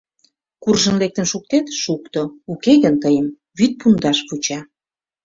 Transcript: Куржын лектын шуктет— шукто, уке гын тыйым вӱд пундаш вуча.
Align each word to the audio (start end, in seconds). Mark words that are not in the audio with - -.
Куржын 0.63 0.95
лектын 1.01 1.25
шуктет— 1.31 1.65
шукто, 1.83 2.21
уке 2.51 2.73
гын 2.83 2.95
тыйым 3.03 3.27
вӱд 3.57 3.71
пундаш 3.79 4.17
вуча. 4.27 4.59